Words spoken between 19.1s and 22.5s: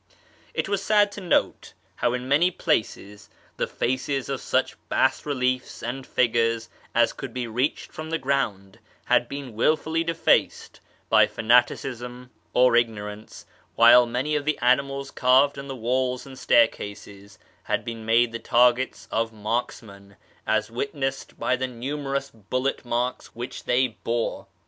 of marksmen, as witnessed by the numerous i FROM ISFAHAN